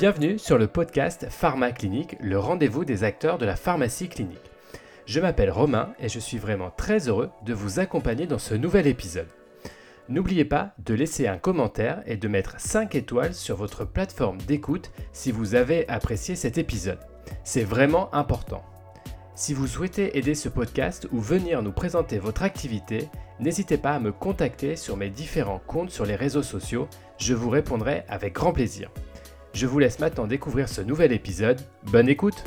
[0.00, 4.50] Bienvenue sur le podcast Pharma Clinique, le rendez-vous des acteurs de la pharmacie clinique.
[5.04, 8.86] Je m'appelle Romain et je suis vraiment très heureux de vous accompagner dans ce nouvel
[8.86, 9.28] épisode.
[10.08, 14.90] N'oubliez pas de laisser un commentaire et de mettre 5 étoiles sur votre plateforme d'écoute
[15.12, 17.00] si vous avez apprécié cet épisode.
[17.44, 18.64] C'est vraiment important.
[19.34, 23.08] Si vous souhaitez aider ce podcast ou venir nous présenter votre activité,
[23.38, 27.48] n'hésitez pas à me contacter sur mes différents comptes sur les réseaux sociaux, je vous
[27.48, 28.90] répondrai avec grand plaisir.
[29.54, 31.60] Je vous laisse maintenant découvrir ce nouvel épisode.
[31.84, 32.44] Bonne écoute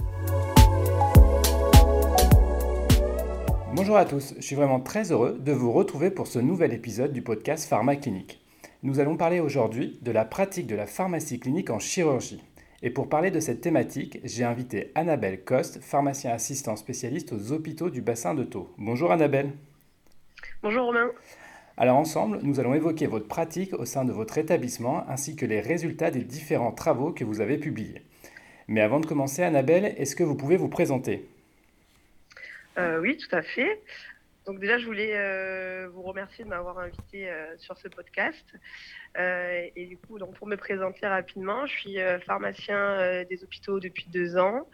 [3.76, 7.12] Bonjour à tous, je suis vraiment très heureux de vous retrouver pour ce nouvel épisode
[7.12, 8.40] du podcast Pharma Clinique.
[8.84, 12.44] Nous allons parler aujourd'hui de la pratique de la pharmacie clinique en chirurgie.
[12.86, 17.90] Et pour parler de cette thématique, j'ai invité Annabelle Coste, pharmacien assistant spécialiste aux hôpitaux
[17.90, 18.70] du bassin de Thau.
[18.78, 19.52] Bonjour Annabelle.
[20.62, 21.10] Bonjour Romain.
[21.78, 25.62] Alors ensemble, nous allons évoquer votre pratique au sein de votre établissement ainsi que les
[25.62, 28.02] résultats des différents travaux que vous avez publiés.
[28.68, 31.26] Mais avant de commencer, Annabelle, est-ce que vous pouvez vous présenter?
[32.78, 33.80] Euh, Oui, tout à fait.
[34.46, 38.46] Donc déjà, je voulais euh, vous remercier de m'avoir invité euh, sur ce podcast.
[39.18, 44.38] et du coup, donc pour me présenter rapidement, je suis pharmacien des hôpitaux depuis deux
[44.38, 44.68] ans.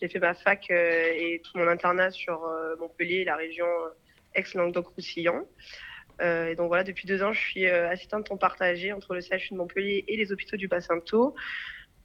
[0.00, 2.40] J'ai fait ma fac et tout mon internat sur
[2.78, 3.66] Montpellier, la région
[4.34, 5.46] Aix-Languedoc-Roussillon.
[6.22, 9.20] Euh, et donc voilà, depuis deux ans, je suis euh, assistante temps partagé entre le
[9.20, 10.98] CHU de Montpellier et les hôpitaux du bassin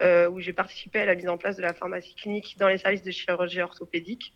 [0.01, 2.77] euh, où j'ai participé à la mise en place de la pharmacie clinique dans les
[2.77, 4.33] services de chirurgie orthopédique.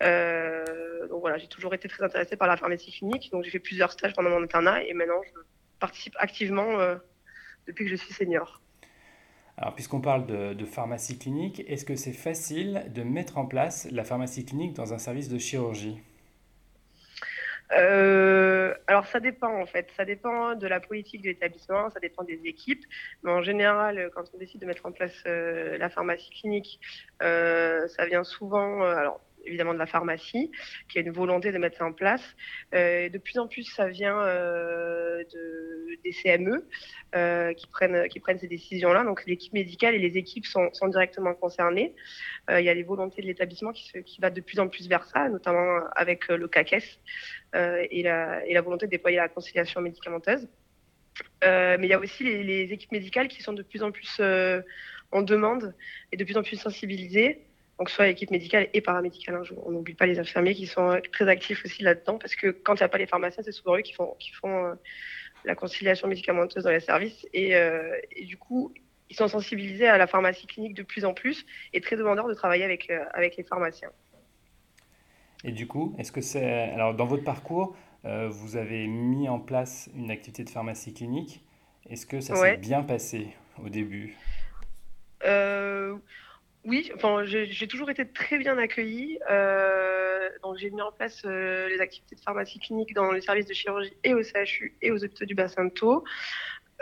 [0.00, 3.92] Donc voilà, j'ai toujours été très intéressée par la pharmacie clinique, donc j'ai fait plusieurs
[3.92, 5.40] stages pendant mon internat et maintenant je
[5.78, 6.78] participe activement
[7.66, 8.60] depuis que je suis senior.
[9.56, 13.86] Alors, puisqu'on parle de, de, pharmacie clinique, est-ce que c'est facile de mettre en place
[13.92, 16.02] la pharmacie clinique dans un service de chirurgie?
[17.72, 22.22] Euh, alors ça dépend en fait, ça dépend de la politique de l'établissement, ça dépend
[22.22, 22.84] des équipes,
[23.22, 26.78] mais en général, quand on décide de mettre en place euh, la pharmacie clinique,
[27.22, 30.50] euh, ça vient souvent, alors évidemment de la pharmacie,
[30.88, 32.22] qui a une volonté de mettre ça en place.
[32.74, 36.66] Euh, de plus en plus, ça vient euh, de, des CME
[37.14, 39.04] euh, qui, prennent, qui prennent ces décisions-là.
[39.04, 41.94] Donc l'équipe médicale et les équipes sont, directement concernées.
[42.50, 45.06] Il y a les volontés de l'établissement qui, qui va de plus en plus vers
[45.06, 47.00] ça, notamment avec le CACES
[47.54, 50.46] et la, volonté de déployer la conciliation médicamenteuse.
[51.42, 54.20] mais il y a aussi les, équipes médicales qui sont de plus en plus
[55.10, 55.74] en demande
[56.12, 57.46] et de plus en plus sensibilisées
[57.78, 59.36] donc soit l'équipe médicale et paramédicale.
[59.36, 62.48] Hein, on n'oublie pas les infirmiers qui sont euh, très actifs aussi là-dedans, parce que
[62.48, 64.74] quand il n'y a pas les pharmaciens, c'est souvent eux qui font, qui font euh,
[65.44, 67.26] la conciliation médicamenteuse dans les services.
[67.34, 68.72] Euh, et, du coup,
[69.10, 72.34] ils sont sensibilisés à la pharmacie clinique de plus en plus et très demandeurs de
[72.34, 73.90] travailler avec, avec les pharmaciens.
[75.44, 76.70] Et du coup, est-ce que c'est.
[76.70, 81.44] Alors, dans votre parcours, vous avez mis en place une activité de pharmacie clinique.
[81.90, 83.28] Est-ce que ça s'est bien passé
[83.62, 84.16] au début?
[86.64, 86.90] Oui,
[87.24, 89.18] j'ai toujours été très bien accueillie.
[89.30, 93.46] Euh, donc, j'ai mis en place euh, les activités de pharmacie clinique dans les services
[93.46, 96.04] de chirurgie et au CHU et aux hôpitaux du bassin de.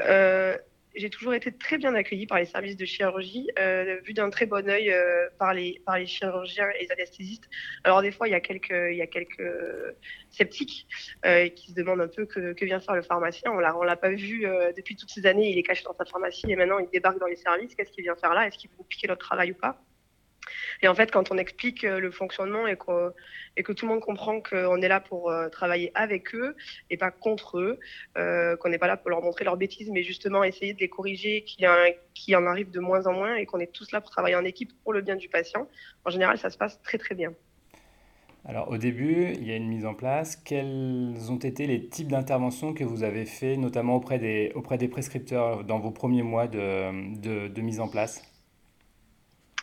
[0.00, 0.56] Euh,
[1.02, 4.46] j'ai toujours été très bien accueillie par les services de chirurgie, euh, vu d'un très
[4.46, 7.48] bon œil euh, par, les, chirurgiens et les anesthésistes.
[7.82, 8.72] Alors des fois, il y a quelques,
[10.30, 10.86] sceptiques
[11.26, 13.50] euh, qui se demandent un peu que, que vient faire le pharmacien.
[13.50, 15.50] On l'a, on l'a pas vu euh, depuis toutes ces années.
[15.50, 17.74] Il est caché dans sa pharmacie et maintenant il débarque dans les services.
[17.74, 18.46] Qu'est-ce qu'il vient faire là?
[18.46, 19.82] Est-ce qu'il veut nous piquer notre travail ou pas?
[20.82, 24.40] Et en fait, quand on explique euh, le fonctionnement et que, tout le monde comprend
[24.40, 26.56] qu'on est là pour euh, travailler avec eux
[26.90, 27.78] et pas contre eux,
[28.18, 30.88] euh, qu'on n'est pas là pour leur montrer leurs bêtises, mais justement essayer de les
[30.88, 34.10] corriger, qu'il y, en arrive de moins en moins et qu'on est tous là pour
[34.10, 35.68] travailler en équipe pour le bien du patient,
[36.04, 37.32] en général, ça se passe très très bien.
[38.44, 40.34] Alors au début, il y a une mise en place.
[40.34, 44.88] Quels ont été les types d'interventions que vous avez fait, notamment auprès des, auprès des
[44.88, 48.31] prescripteurs dans vos premiers mois de, de mise en place?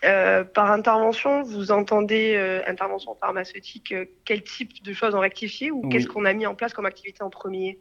[0.06, 5.72] Euh, par intervention, vous entendez euh, intervention pharmaceutique, euh, quel type de choses ont rectifié
[5.72, 7.80] ou qu'est-ce qu'on a mis en place comme activité en premier?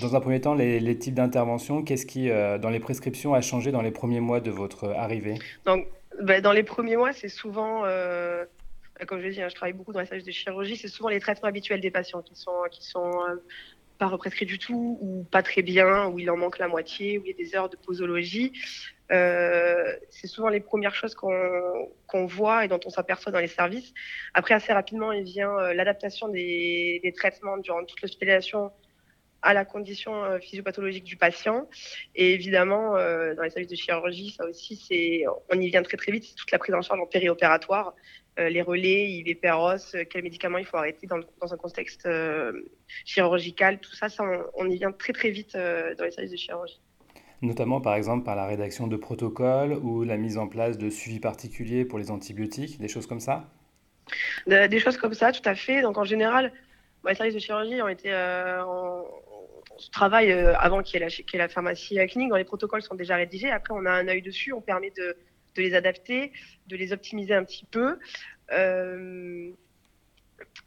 [0.00, 3.82] Dans un premier temps, les, types d'intervention, qu'est-ce qui, dans les prescriptions, a changé dans
[3.82, 5.38] les premiers mois de votre arrivée?
[5.64, 5.86] Donc,
[6.22, 7.82] ben, Dans les premiers mois, c'est souvent,
[9.06, 11.08] comme je l'ai dit, hein, je travaille beaucoup dans les services de chirurgie, c'est souvent
[11.08, 13.10] les traitements habituels des patients qui sont, qui sont
[13.98, 17.24] pas represcrits du tout ou pas très bien, où il en manque la moitié, où
[17.24, 18.52] il y a des heures de posologie.
[19.10, 23.92] Euh, c'est souvent les premières choses qu'on voit et dont on s'aperçoit dans les services.
[24.34, 28.70] Après, assez rapidement, il vient euh, l'adaptation des, traitements durant toute l'hospitalisation
[29.40, 31.68] à la condition euh, physiopathologique du patient.
[32.14, 36.24] Et évidemment, dans les services de chirurgie, ça aussi, on y vient très très vite,
[36.24, 37.94] c'est toute la prise en charge en périopératoire,
[38.36, 42.08] les relais, IV Péros, quels médicaments il faut arrêter dans, un contexte
[43.04, 44.24] chirurgical, tout ça, ça
[44.54, 46.80] on, y vient très très vite dans les services de chirurgie.
[47.40, 51.20] Notamment par exemple par la rédaction de protocoles ou la mise en place de suivi
[51.20, 53.48] particulier pour les antibiotiques, des choses comme ça
[54.46, 55.82] Des choses comme ça, tout à fait.
[55.82, 56.52] Donc en général,
[57.06, 59.04] les services de chirurgie ont été en,
[59.78, 62.30] on travaille euh, avant qu'il y, ait la pharmacie clinique.
[62.30, 63.50] Dans les protocoles sont déjà rédigés.
[63.50, 64.52] Après, on a un œil dessus.
[64.52, 65.16] On permet de,
[65.56, 66.32] les adapter,
[66.66, 67.98] de les optimiser un petit peu.
[68.52, 69.50] Euh,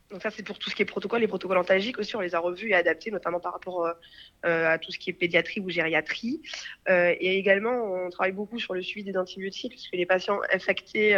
[0.10, 1.22] donc ça, c'est pour tout ce qui est protocole.
[1.22, 3.94] Les protocoles antalgiques aussi, on les a revus et adaptés, notamment par rapport euh,
[4.44, 6.42] à tout ce qui est pédiatrie ou gériatrie.
[6.90, 11.16] et également, on travaille beaucoup sur le suivi des antibiotiques, parce que les patients infectés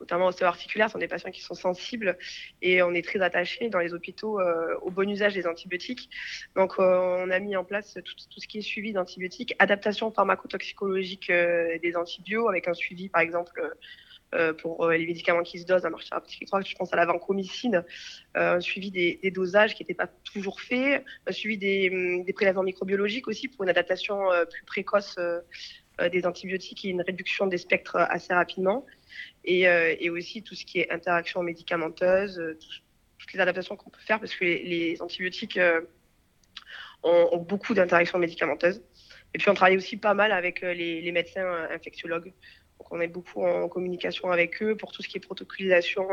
[0.00, 2.18] notamment ostéo-articulaires, sont des patients qui sont sensibles
[2.62, 6.10] et on est très attaché dans les hôpitaux euh, au bon usage des antibiotiques.
[6.56, 11.30] Donc, euh, on a mis en place tout, ce qui est suivi d'antibiotiques, adaptation pharmacotoxicologique
[11.30, 12.14] euh, des antibiotiques
[12.48, 13.74] avec un suivi, par exemple,
[14.60, 16.10] pour les médicaments qui se dosent à marché
[16.40, 17.84] je pense à la vancomycine,
[18.34, 22.62] un suivi des, dosages qui n'était pas toujours fait, un suivi des, hum, des, prélèvements
[22.62, 25.16] microbiologiques aussi pour une adaptation plus précoce
[26.12, 28.84] des antibiotiques et une réduction des spectres assez rapidement.
[29.48, 32.58] Euh, et, aussi tout ce qui est interaction médicamenteuse, euh,
[33.18, 35.82] toutes les adaptations qu'on peut faire parce que les, antibiotiques euh,
[37.02, 38.82] ont, beaucoup d'interactions médicamenteuses.
[39.34, 42.32] Et puis on travaille aussi pas mal avec les, médecins infectiologues.
[42.78, 46.06] Donc on est beaucoup en communication avec eux pour tout ce qui est protocolisation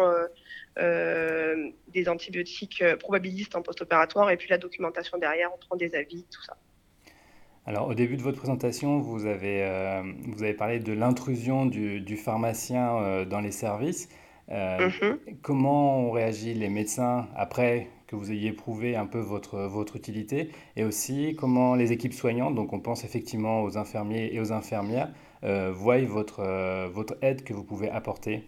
[0.77, 6.43] des antibiotiques probabilistes en post-opératoire et puis la documentation derrière, on prend des avis, tout
[6.43, 6.57] ça.
[7.67, 12.01] Alors, au début de votre présentation, vous avez, euh, vous avez parlé de l'intrusion du,
[12.01, 14.09] du, pharmacien euh, dans les services.
[14.49, 15.19] Euh, mhm.
[15.43, 20.49] Comment ont réagi les médecins après que vous ayez prouvé un peu votre, votre utilité?
[20.75, 25.11] Et aussi, comment les équipes soignantes, donc on pense effectivement aux infirmiers et aux infirmières,
[25.43, 28.43] voient votre, votre aide que vous pouvez apporter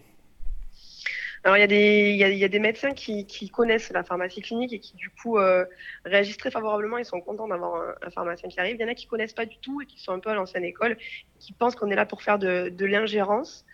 [1.45, 4.71] alors il y a des, il y a, des médecins qui, connaissent la pharmacie clinique
[4.71, 5.65] et qui du coup euh,
[6.05, 6.97] réagissent très favorablement.
[6.97, 8.77] Ils sont contents d'avoir un, pharmacien qui arrive.
[8.77, 10.35] Il y en a qui connaissent pas du tout et qui sont un peu à
[10.35, 10.97] l'ancienne école,
[11.39, 13.65] qui pensent qu'on est là pour faire de, l'ingérence.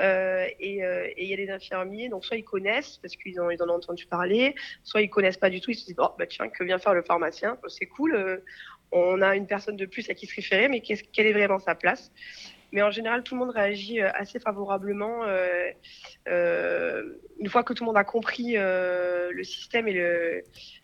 [0.00, 3.50] Euh, et, euh, il y a des infirmiers, donc soit ils connaissent parce qu'ils en,
[3.50, 5.70] ils en ont entendu parler, soit ils connaissent pas du tout.
[5.70, 8.42] Ils se disent oh bah tiens que vient faire le pharmacien, c'est cool.
[8.92, 11.74] On a une personne de plus à qui se référer, mais quelle est vraiment sa
[11.74, 12.12] place?
[12.72, 15.70] Mais en général, tout le monde réagit euh, assez favorablement euh,
[16.28, 20.42] euh, une fois que tout le monde a compris le système et, le,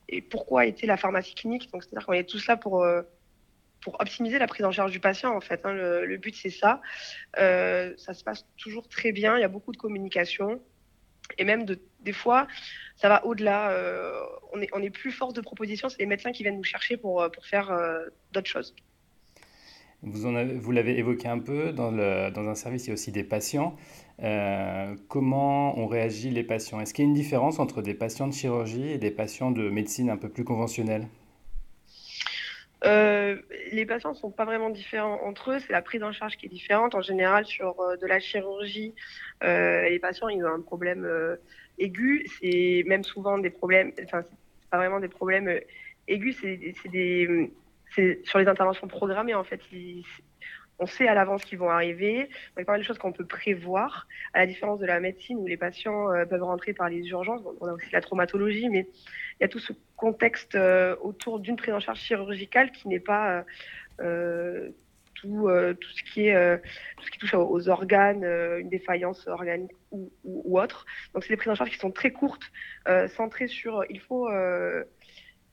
[0.08, 1.70] et pourquoi était la pharmacie clinique.
[1.72, 2.86] Donc, c'est-à-dire qu'on est tous là pour
[3.80, 5.64] pour optimiser la prise en charge du patient, en fait.
[5.64, 5.72] Hein.
[5.72, 6.80] le, but, c'est ça.
[7.34, 9.36] ça se passe toujours très bien.
[9.36, 10.60] Il y a beaucoup de communication.
[11.36, 12.46] Et même de, des fois,
[12.96, 13.72] ça va au-delà.
[14.52, 15.88] on, est, on est plus force de proposition.
[15.88, 17.76] C'est les médecins qui viennent nous chercher pour, pour faire
[18.32, 18.74] d'autres choses.
[20.02, 22.90] Vous, en avez, vous l'avez évoqué un peu, dans, le, dans, un service, il y
[22.90, 23.76] a aussi des patients.
[24.22, 26.80] Euh, comment ont réagi les patients?
[26.80, 29.68] Est-ce qu'il y a une différence entre des patients de chirurgie et des patients de
[29.68, 31.08] médecine un peu plus conventionnelle?
[32.84, 33.38] Euh,
[33.72, 36.46] les patients ne sont pas vraiment différents entre eux, c'est la prise en charge qui
[36.46, 36.94] est différente.
[36.94, 38.94] En général, sur euh, de la chirurgie,
[39.42, 41.08] les patients ils ont un problème
[41.78, 45.60] aigu, c'est même souvent des problèmes, enfin, c'est pas vraiment des problèmes
[46.06, 49.60] aigus, c'est sur les interventions programmées, en fait,
[50.78, 52.28] on sait à l'avance qu'ils vont arriver.
[52.56, 55.00] Il y a pas mal de choses qu'on peut prévoir, à la différence de la
[55.00, 57.42] médecine où les patients euh, peuvent rentrer par les urgences.
[57.60, 58.86] on a aussi la traumatologie, mais
[59.40, 63.00] il y a tout ce contexte euh, autour d'une prise en charge chirurgicale qui n'est
[63.00, 63.44] pas
[64.00, 64.70] euh,
[65.20, 65.48] tout,
[65.80, 66.58] tout, ce qui est
[66.96, 70.86] tout ce qui touche aux, organes, une défaillance organique ou, autre.
[71.14, 72.50] Donc c'est des prises en charge qui sont très courtes,
[73.08, 74.28] centrées sur il faut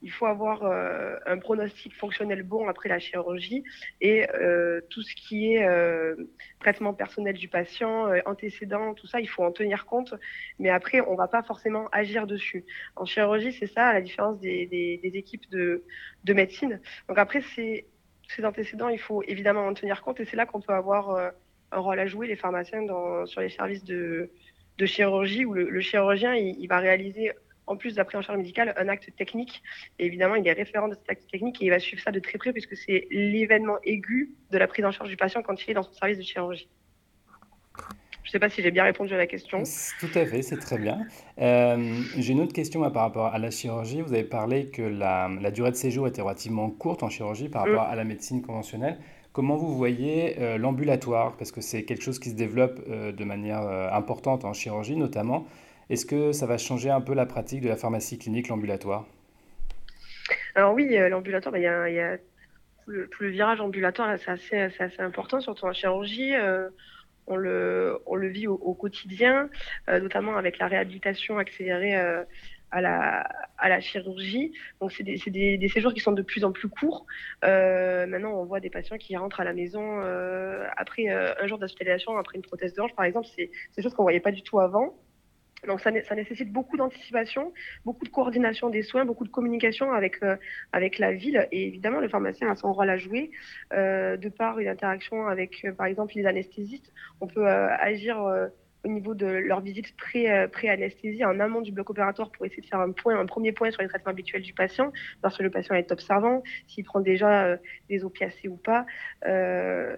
[0.06, 3.64] il faut avoir euh, un pronostic fonctionnel bon après la chirurgie
[4.02, 6.16] et euh, tout ce qui est euh,
[6.60, 10.14] traitement personnel du patient, antécédents, tout ça, il faut en tenir compte.
[10.60, 12.66] Mais après, on va pas forcément agir dessus.
[12.96, 15.84] En chirurgie, c'est ça, à la différence des, équipes de,
[16.28, 16.80] médecine.
[17.10, 17.88] Donc après, ces,
[18.30, 21.34] ces antécédents, il faut évidemment en tenir compte et c'est là qu'on peut avoir
[21.72, 22.86] un rôle à jouer, les pharmaciens,
[23.26, 24.30] sur les services de,
[24.86, 27.32] chirurgie où le, chirurgien, il va réaliser
[27.68, 29.62] en plus de la prise en charge médicale, un acte technique.
[30.00, 32.20] Et évidemment, il est référent de cet acte technique et il va suivre ça de
[32.20, 35.72] très près puisque c'est l'événement aigu de la prise en charge du patient quand il
[35.72, 36.70] est dans son service de chirurgie.
[38.26, 39.62] Je ne sais pas si j'ai bien répondu à la question.
[40.00, 41.06] Tout à fait, c'est très bien.
[41.40, 44.02] Euh, j'ai une autre question par rapport à la chirurgie.
[44.02, 47.88] Vous avez parlé que la, durée de séjour était relativement courte en chirurgie par rapport
[47.88, 47.92] mm.
[47.92, 48.98] à la médecine conventionnelle.
[49.32, 51.38] Comment vous voyez euh, l'ambulatoire?
[51.38, 53.62] Parce que c'est quelque chose qui se développe euh, de manière
[53.94, 55.46] importante en chirurgie notamment.
[55.92, 59.06] Est-ce que ça va changer un peu la pratique de la pharmacie clinique, l'ambulatoire?
[60.56, 62.18] Alors oui, l'ambulatoire, bah, il y a,
[62.88, 66.34] tout, le, virage ambulatoire, c'est assez, assez, important, surtout en chirurgie
[67.28, 69.50] on le, on le vit au, quotidien,
[69.88, 71.96] notamment avec la réhabilitation accélérée
[72.76, 73.28] à la,
[73.58, 74.52] à la chirurgie.
[74.82, 77.06] Donc, c'est des, des, des, séjours qui sont de plus en plus courts.
[77.44, 81.48] Euh, maintenant, on voit des patients qui rentrent à la maison euh, après euh, un
[81.48, 83.28] jour d'hospitalisation, après une prothèse de par exemple.
[83.36, 84.94] C'est des choses qu'on ne voyait pas du tout avant.
[85.68, 87.54] Donc ça, nécessite beaucoup d'anticipation,
[87.86, 90.18] beaucoup de coordination des soins, beaucoup de communication avec,
[90.72, 91.48] avec la ville.
[91.52, 93.32] Et évidemment, le pharmacien a son rôle à jouer.
[93.72, 96.92] de par une interaction avec, par exemple, les anesthésistes,
[97.22, 98.18] on peut agir
[98.86, 102.68] au niveau de leur visite euh, pré-anesthésie en amont du bloc opératoire pour essayer de
[102.68, 104.92] faire un point, un premier point sur les traitements habituels du patient,
[105.30, 107.58] si le patient est observant, s'il prend déjà euh,
[107.90, 108.86] des opiacés ou pas.
[109.26, 109.98] Euh,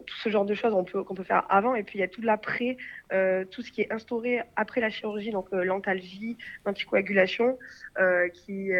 [0.00, 1.74] tout ce genre de choses qu'on peut, faire avant.
[1.74, 2.76] Et puis il y a tout l'après,
[3.12, 7.58] euh, tout ce qui est instauré après la chirurgie, donc euh, l'antalgie, l'anticoagulation,
[7.98, 8.74] euh, qu'il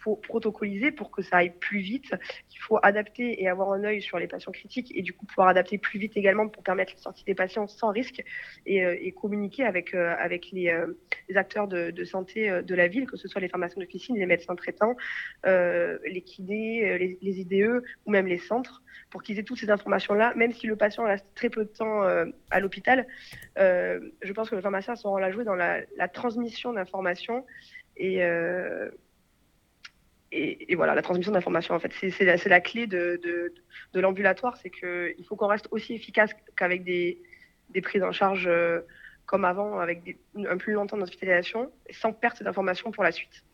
[0.00, 2.14] faut protocoliser pour que ça aille plus vite,
[2.48, 5.48] qu'il faut adapter et avoir un œil sur les patients critiques et du coup pouvoir
[5.48, 8.22] adapter plus vite également pour permettre la sortie des patients sans risque
[8.66, 10.74] et, communiquer avec, les,
[11.34, 14.96] acteurs de, santé de la ville, que ce soit les pharmaciens d'officine, les médecins traitants,
[15.44, 20.52] les kinés, les IDE ou même les centres, pour qu'ils aient toutes ces informations-là même
[20.52, 23.06] si le patient reste très peu de temps euh, à l'hôpital,
[23.58, 27.44] euh, je pense que le pharmacien son rôle à jouer dans la, transmission d'informations
[28.00, 28.90] euh,
[30.34, 33.52] et, voilà, la transmission d'informations, en fait, c'est la, la, clé de,
[33.94, 37.20] l'ambulatoire, c'est qu'il faut qu'on reste aussi efficace qu'avec des,
[37.82, 38.50] prises en charge
[39.26, 43.44] comme avant, avec un plus longtemps d'hospitalisation, sans perte d'informations pour la suite.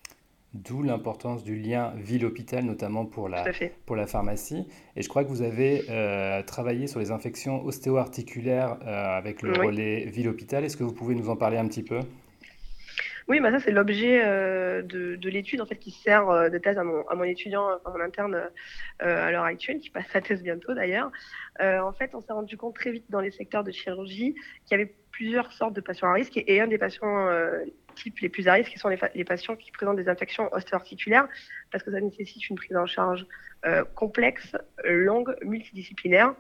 [0.55, 3.45] D'où l'importance du lien ville-hôpital, notamment pour la,
[3.85, 4.67] pour la pharmacie.
[4.97, 9.53] Et je crois que vous avez euh, travaillé sur les infections ostéo-articulaires euh, avec le
[9.53, 10.65] relais ville-hôpital.
[10.65, 12.01] Est-ce que vous pouvez nous en parler un petit peu?
[13.29, 16.79] Oui, bah ça c'est l'objet euh, de, de l'étude en fait qui sert de thèse
[16.79, 18.41] à mon, à mon étudiant, à mon interne
[19.01, 21.13] à l'heure actuelle, qui passe sa thèse bientôt d'ailleurs.
[21.61, 24.81] en fait, on s'est rendu compte très vite dans les secteurs de chirurgie qu'il y
[24.81, 27.29] avait plusieurs sortes de patients à risque et, et un des patients
[28.21, 31.29] les plus à risque, qui sont les, patients qui présentent des infections ostéo-articulaires,
[31.71, 33.27] parce que ça nécessite une prise en charge
[33.67, 36.35] euh, complexe, longue, multidisciplinaire.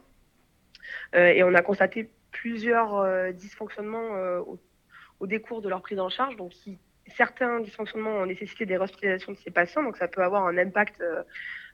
[1.14, 4.58] Euh, et on a constaté plusieurs euh, dysfonctionnements au,
[5.20, 6.52] au, décours de leur prise en charge, donc
[7.06, 11.02] certains dysfonctionnements ont nécessité des hospitalisations de ces patients, donc ça peut avoir un impact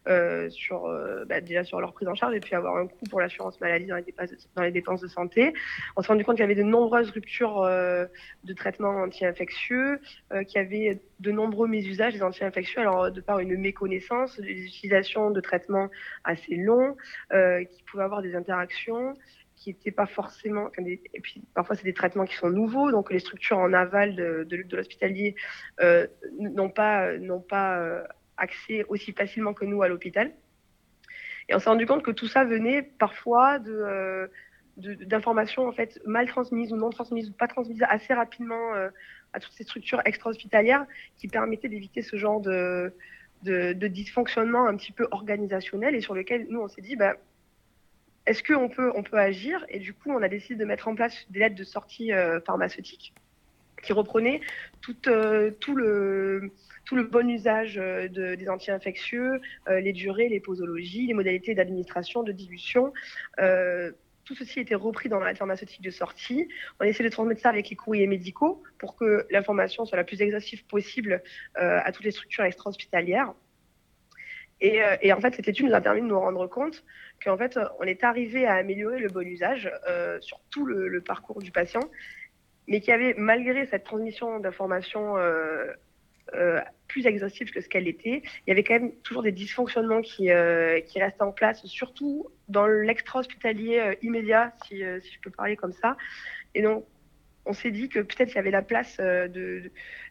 [0.07, 3.07] euh, sur, euh, bah, déjà sur leur prise en charge et puis avoir un coût
[3.09, 5.55] pour l'assurance maladie dans les, dépenses de, santé.
[5.97, 8.05] On s'est rendu compte qu'il y avait de nombreuses ruptures euh,
[8.45, 10.01] de traitements anti-infectieux,
[10.47, 15.31] qu'il y avait de nombreux mésusages des anti-infectieux, alors de par une méconnaissance, des utilisations
[15.31, 15.89] de traitements
[16.25, 16.97] assez longs,
[17.31, 19.15] qui pouvaient avoir des interactions
[19.57, 20.69] qui n'étaient pas forcément.
[20.79, 24.47] Et puis parfois, c'est des traitements qui sont nouveaux, donc les structures en aval de,
[24.71, 25.35] l'hospitalier
[26.39, 27.15] n'ont pas
[28.37, 30.33] accès aussi facilement que nous à l'hôpital.
[31.49, 34.27] Et on s'est rendu compte que tout ça venait parfois euh,
[34.77, 38.89] d'informations en fait mal transmises ou non transmises ou pas transmises assez rapidement euh,
[39.33, 40.87] à toutes ces structures extra-hospitalières
[41.17, 42.93] qui permettaient d'éviter ce genre de,
[43.43, 47.17] de, dysfonctionnement un petit peu organisationnel et sur lequel nous on s'est dit bah,
[48.27, 49.67] est-ce qu'on peut, on peut agir?
[49.69, 52.41] Et du coup, on a décidé de mettre en place des lettres de sortie euh,
[52.41, 53.13] pharmaceutique
[53.85, 54.41] qui reprenaient
[54.81, 54.97] tout,
[56.85, 62.23] tout le bon usage euh, des anti-infectieux, euh, les durées, les posologies, les modalités d'administration,
[62.23, 62.93] de dilution.
[63.41, 63.93] Euh,
[64.25, 66.49] tout ceci été repris dans la pharmaceutique de sortie.
[66.81, 70.23] On essaie de transmettre ça avec les courriers médicaux pour que l'information soit la plus
[70.23, 71.23] exhaustive possible
[71.57, 73.35] à toutes les structures extra-hospitalières.
[74.63, 76.85] Et, en fait, cette étude nous a permis de nous rendre compte
[77.23, 79.71] qu'en fait, on est arrivé à améliorer le bon usage
[80.21, 81.83] sur tout le, parcours du patient,
[82.69, 85.17] mais qu'il y avait, malgré cette transmission d'informations
[86.35, 88.23] euh, plus exhaustive que ce qu'elle était.
[88.47, 92.29] Il y avait quand même toujours des dysfonctionnements qui, euh, qui restaient en place, surtout
[92.49, 95.97] dans l'extra-hospitalier euh, immédiat, si, je peux parler comme ça.
[96.55, 96.85] Et donc,
[97.47, 98.99] on s'est dit que peut-être il y avait la place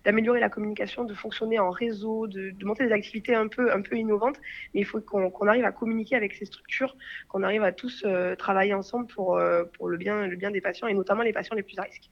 [0.04, 4.40] d'améliorer la communication, de fonctionner en réseau, de, monter des activités un peu, innovantes.
[4.74, 6.96] Mais il faut qu'on, arrive à communiquer avec ces structures,
[7.28, 8.06] qu'on arrive à tous
[8.38, 12.12] travailler ensemble pour, le bien des patients et notamment les patients les plus à risque.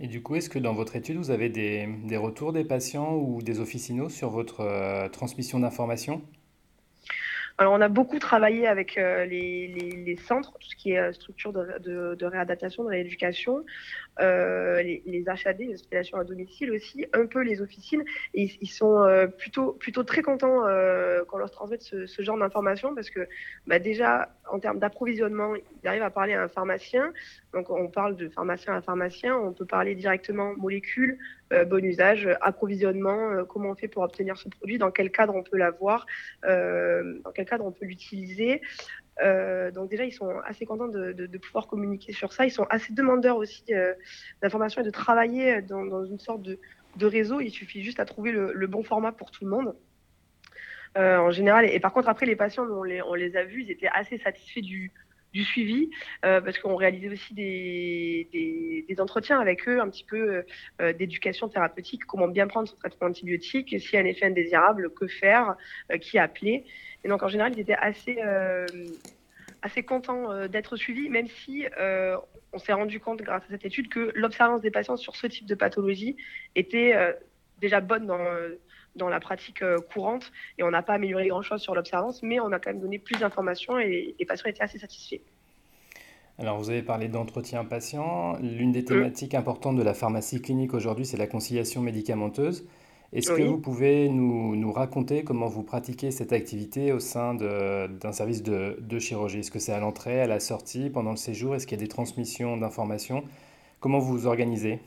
[0.00, 3.14] Et du coup, est-ce que dans votre étude, vous avez des, des retours des patients
[3.14, 6.22] ou des officinaux sur votre euh, transmission d'informations?
[7.60, 11.12] Alors, on a beaucoup travaillé avec euh, les, les, centres, tout ce qui est euh,
[11.12, 13.64] structure de, de, de réadaptation, de rééducation,
[14.20, 15.76] euh, les, les, HAD, les
[16.12, 18.04] à domicile aussi, un peu les officines.
[18.34, 19.04] Ils sont
[19.38, 20.62] plutôt, plutôt très contents
[21.28, 23.28] qu'on leur transmette ce, genre d'informations parce que
[23.66, 27.12] bah, déjà, en termes d'approvisionnement, ils arrivent à parler à un pharmacien.
[27.52, 29.36] Donc, on parle de pharmacien à pharmacien.
[29.36, 31.18] On peut parler directement molécules,
[31.52, 35.34] euh, bon usage, approvisionnement, euh, comment on fait pour obtenir ce produit, dans quel cadre
[35.34, 36.06] on peut l'avoir,
[36.44, 38.60] euh, dans quel cadre on peut l'utiliser.
[39.74, 42.46] Donc déjà, ils sont assez contents de, pouvoir communiquer sur ça.
[42.46, 43.64] Ils sont assez demandeurs aussi
[44.42, 46.58] d'informations et de travailler dans, une sorte de,
[47.00, 47.40] réseau.
[47.40, 49.74] Il suffit juste à trouver le bon format pour tout le monde.
[50.96, 51.66] Euh, en général.
[51.66, 54.18] Et, par contre, après, les patients, on les, on les a vus, ils étaient assez
[54.18, 54.92] satisfaits du,
[55.32, 55.90] du suivi,
[56.24, 60.44] euh, parce qu'on réalisait aussi des, des, entretiens avec eux, un petit peu
[60.80, 64.92] euh, d'éducation thérapeutique, comment bien prendre son traitement antibiotique, s'il y a un effet indésirable,
[64.94, 65.54] que faire,
[66.00, 66.64] qui appeler.
[67.04, 68.18] Et donc en général, ils étaient assez,
[69.62, 71.66] assez contents d'être suivis, même si
[72.52, 75.46] on s'est rendu compte grâce à cette étude que l'observance des patients sur ce type
[75.46, 76.16] de pathologie
[76.56, 76.94] était
[77.60, 78.24] déjà bonne dans
[78.98, 82.52] dans la pratique euh, courante et on n'a pas amélioré grand-chose sur l'observance, mais on
[82.52, 85.20] a quand même donné plus d'informations et les patients étaient assez satisfaits.
[86.40, 88.36] Alors, vous avez parlé d'entretien patient.
[88.40, 88.84] L'une des mm.
[88.84, 92.66] thématiques importantes de la pharmacie clinique aujourd'hui, c'est la conciliation médicamenteuse.
[93.12, 98.12] Est-ce que vous pouvez nous, nous, raconter comment vous pratiquez cette activité au sein d'un
[98.12, 99.38] service de, de chirurgie?
[99.38, 101.54] Est-ce que c'est à l'entrée, à la sortie, pendant le séjour?
[101.54, 103.24] Est-ce qu'il y a des transmissions d'informations?
[103.80, 104.78] Comment vous vous organisez?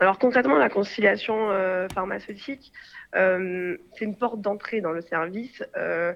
[0.00, 2.72] Alors concrètement, la conciliation euh, pharmaceutique,
[3.16, 5.62] euh, c'est une porte d'entrée dans le service.
[5.76, 6.14] Euh,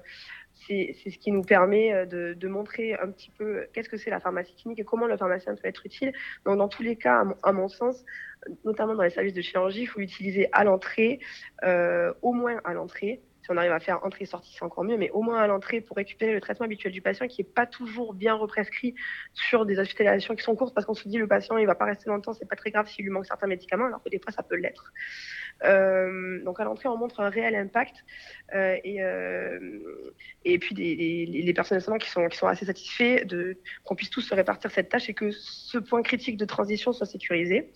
[0.67, 4.55] c'est ce qui nous permet de, montrer un petit peu qu'est-ce que c'est la pharmacie
[4.55, 6.13] clinique et comment le pharmacien peut être utile.
[6.45, 8.05] Donc, dans tous les cas, à mon, sens,
[8.63, 11.19] notamment dans les services de chirurgie, il faut l'utiliser à l'entrée,
[12.21, 13.21] au moins à l'entrée.
[13.43, 15.97] Si on arrive à faire entrée-sortie, c'est encore mieux, mais au moins à l'entrée pour
[15.97, 18.95] récupérer le traitement habituel du patient qui n'est pas toujours bien represcrit
[19.33, 21.83] sur des hospitalisations qui sont courtes parce qu'on se dit le patient il va pas
[21.83, 24.31] rester longtemps, c'est pas très grave s'il lui manque certains médicaments, alors que des fois
[24.31, 24.93] ça peut l'être.
[25.65, 28.05] Euh, donc à l'entrée, on montre un réel impact
[28.55, 29.59] euh, et, euh,
[30.45, 34.33] et puis les personnes qui sont, qui sont assez satisfaits de qu'on puisse tous se
[34.33, 37.73] répartir cette tâche et que ce point critique de transition soit sécurisé.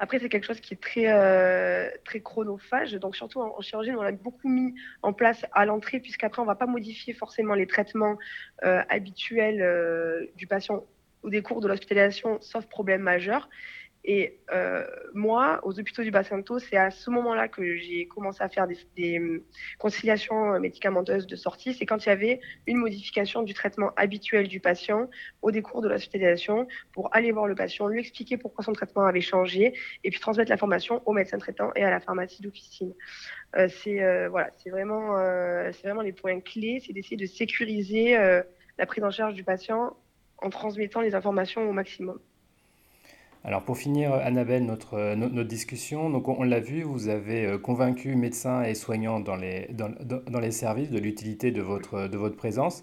[0.00, 2.92] Après, c'est quelque chose qui est très, euh, très chronophage.
[2.94, 6.50] Donc, surtout en, chirurgie, on l'a beaucoup mis en place à l'entrée, puisqu'après, on ne
[6.50, 8.16] va pas modifier forcément les traitements
[8.64, 10.84] euh, habituels euh, du patient
[11.22, 13.48] au décours de l'hospitalisation, sauf problème majeur.
[14.04, 18.48] Et euh, moi, aux hôpitaux du Bas-Santo, c'est à ce moment-là que j'ai commencé à
[18.48, 19.42] faire des, hum,
[19.78, 21.74] conciliations médicamenteuses de sortie.
[21.74, 25.10] C'est quand il y avait une modification du traitement habituel du patient
[25.42, 29.20] au décours de l'hospitalisation pour aller voir le patient, lui expliquer pourquoi son traitement avait
[29.20, 32.94] changé et puis transmettre l'information au médecin traitant et à la pharmacie d'officine.
[33.56, 35.16] Euh, c'est euh, voilà, vraiment,
[35.72, 38.16] c'est vraiment les points clés, c'est d'essayer de sécuriser
[38.78, 39.96] la prise en charge du patient
[40.38, 42.18] en transmettant les informations au maximum.
[43.48, 48.14] Alors pour finir, Annabelle, notre, notre, discussion, donc on, l'a vu, vous avez euh, convaincu
[48.14, 52.36] médecins et soignants dans les, dans, dans les services de l'utilité de votre, de votre
[52.36, 52.82] présence.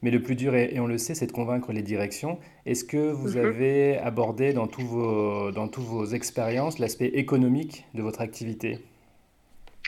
[0.00, 2.38] Mais le plus dur, et on le sait, c'est de convaincre les directions.
[2.64, 3.44] Est-ce que vous mhm.
[3.44, 8.78] avez abordé dans tous vos, dans tous vos expériences l'aspect économique de votre activité?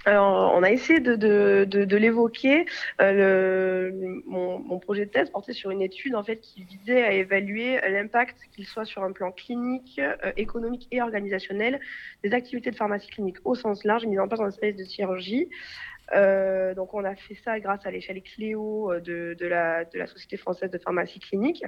[0.04, 2.66] Alors, on a essayé de, l'évoquer.
[3.00, 3.90] Euh,
[4.26, 8.38] mon, projet de thèse portait sur une étude en fait qui visait à évaluer l'impact,
[8.52, 11.80] qu'il soit sur un plan clinique, euh, économique et organisationnel,
[12.22, 15.50] des activités de pharmacie clinique au sens large, mises en place dans l'espace de chirurgie.
[16.14, 20.70] Euh, donc, on a fait ça grâce à l'échelle Cléo de, la, de Société française
[20.70, 21.62] de pharmacie clinique.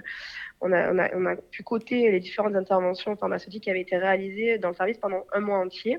[0.60, 3.98] On a, on, a, on a pu coter les différentes interventions pharmaceutiques qui avaient été
[3.98, 5.98] réalisées dans le service pendant un mois entier.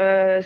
[0.00, 0.40] Euh,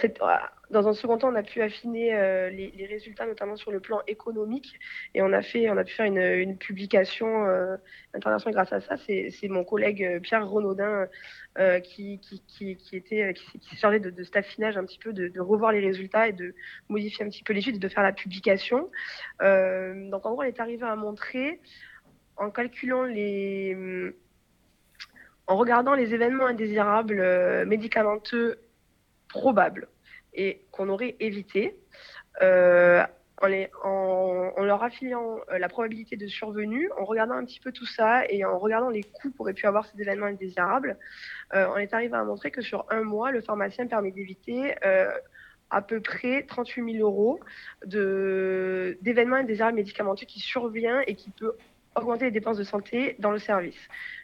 [0.71, 4.01] dans un second temps, on a pu affiner euh, les, résultats, notamment sur le plan
[4.07, 4.81] économique,
[5.15, 7.77] et on a fait, on a pu faire une, publication euh,
[8.15, 8.97] internationale grâce à ça.
[8.97, 11.07] C'est mon collègue Pierre Renaudin
[11.85, 12.21] qui,
[12.93, 16.29] était, qui, s'est chargé de, de, cet affinage un petit peu, de, revoir les résultats
[16.29, 16.55] et de
[16.89, 18.91] modifier un petit peu l'étude et de faire la publication.
[19.41, 21.61] donc en gros, on est arrivé à montrer,
[22.37, 23.77] en calculant les
[25.47, 28.59] en regardant les événements indésirables médicamenteux
[29.35, 29.89] probable
[30.33, 31.77] et qu'on aurait évité
[32.43, 33.03] euh,
[33.43, 38.25] en, leur affiliant euh, la probabilité de survenue, en regardant un petit peu tout ça
[38.29, 40.97] et en regardant les coûts qu'auraient pu avoir ces événements indésirables,
[41.53, 44.75] euh, on est arrivé à montrer que sur un mois, le pharmacien permet d'éviter
[45.71, 47.41] à peu près 38 000 euros
[47.85, 51.57] d'événements indésirables médicamenteux qui survient et qui peut
[51.95, 53.79] augmenter les dépenses de santé dans le service.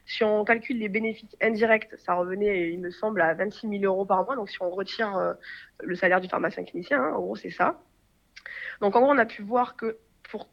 [0.07, 4.05] Si on calcule les bénéfices indirects, ça revenait, il me semble, à 26 000 euros
[4.05, 4.37] par mois.
[4.37, 5.35] Donc, si on retire euh,
[5.81, 7.81] le salaire du pharmacien clinicien, hein, en gros, c'est ça.
[8.81, 9.99] Donc, en gros, on a pu voir que
[10.31, 10.49] pour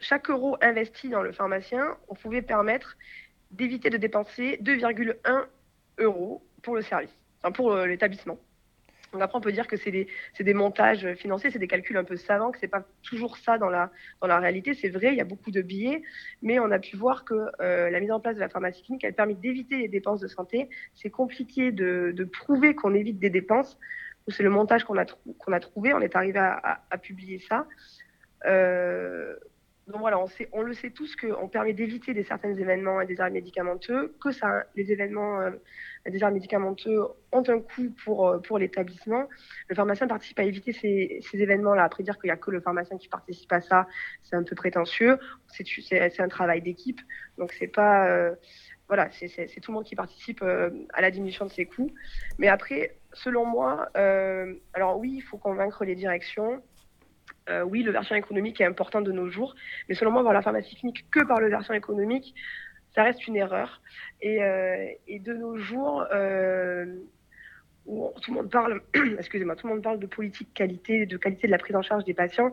[0.00, 2.96] chaque euro investi dans le pharmacien, on pouvait permettre
[3.50, 5.46] d'éviter de dépenser 2,1
[5.98, 7.14] euros pour le service,
[7.54, 8.38] pour euh, l'établissement.
[9.20, 12.50] Après, on peut dire que c'est des, montages financiers, c'est des calculs un peu savants,
[12.50, 13.90] que c'est pas toujours ça dans la,
[14.22, 14.74] réalité.
[14.74, 16.02] C'est vrai, il y a beaucoup de billets,
[16.42, 19.04] mais on a pu voir que euh, la mise en place de la pharmacie clinique,
[19.04, 20.68] elle permet d'éviter les dépenses de santé.
[20.94, 23.78] C'est compliqué de, prouver qu'on évite des dépenses.
[24.28, 27.66] C'est le montage qu'on a, trouvé, on est arrivé à, à, publier ça.
[28.46, 29.36] Euh,
[29.86, 30.18] donc voilà,
[30.52, 34.30] on, le sait tous qu'on permet d'éviter des certains événements et des arrêts médicamenteux, que
[34.30, 35.50] ça, les événements euh,
[36.06, 39.28] des arrêts médicamenteux ont un coût pour, euh, pour l'établissement.
[39.68, 41.84] Le pharmacien participe à éviter ces, ces événements-là.
[41.84, 43.86] Après dire qu'il n'y a que le pharmacien qui participe à ça,
[44.22, 45.18] c'est un peu prétentieux.
[45.48, 47.00] C'est un travail d'équipe,
[47.36, 48.34] donc c'est pas euh,
[48.88, 49.28] voilà, c'est
[49.60, 51.90] tout le monde qui participe à la diminution de ces coûts.
[52.38, 56.62] Mais après, selon moi, alors oui, il faut convaincre les directions.
[57.48, 59.54] Euh, oui, le versant économique est important de nos jours,
[59.88, 62.34] mais selon moi, voir la pharmacie clinique que par le versant économique,
[62.94, 63.82] ça reste une erreur.
[64.22, 66.86] Et, euh, de nos jours, euh,
[67.86, 68.80] où tout le monde parle,
[69.18, 72.04] excusez-moi, tout le monde parle de politique qualité, de qualité de la prise en charge
[72.04, 72.50] des patients,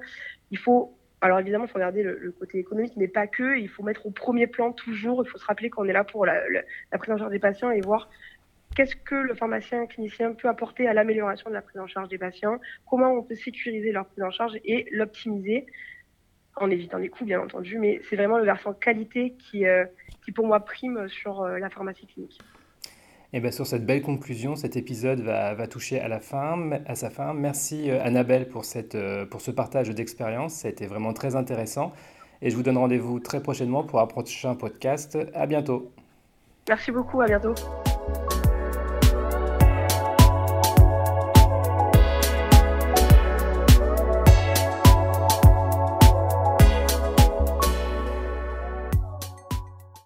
[0.49, 3.60] il faut alors évidemment, il faut regarder le, côté économique, mais pas que.
[3.60, 5.23] Il faut mettre au premier plan toujours.
[5.23, 6.41] Il faut se rappeler qu'on est là pour la,
[6.97, 8.10] prise en charge des patients et voir
[8.75, 12.17] qu'est-ce que le pharmacien clinicien peut apporter à l'amélioration de la prise en charge des
[12.17, 15.65] patients, comment on peut sécuriser leur prise en charge et l'optimiser?
[16.57, 19.86] En évitant les coûts, bien entendu, mais c'est vraiment le versant qualité qui, euh,
[20.25, 22.39] qui pour moi, prime sur euh, la pharmacie clinique.
[23.34, 26.71] Et eh bien sur cette belle conclusion, cet épisode va, va, toucher à, la fin,
[26.86, 27.34] à sa fin.
[27.34, 28.97] Merci euh, Annabelle pour, cette,
[29.29, 31.93] pour ce partage d'expérience, ça a été vraiment très intéressant.
[32.41, 35.17] Et je vous donne rendez-vous très prochainement pour un prochain podcast.
[35.34, 35.93] À bientôt.
[36.67, 37.53] Merci beaucoup, à bientôt.